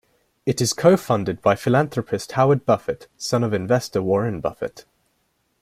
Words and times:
It 0.47 0.61
is 0.61 0.73
co-funded 0.73 1.43
by 1.43 1.53
philanthropist 1.55 2.31
Howard 2.31 2.65
Buffett 2.65 3.07
son 3.17 3.43
of 3.43 3.53
investor 3.53 4.01
Warren 4.01 4.41
Buffett. 4.41 4.85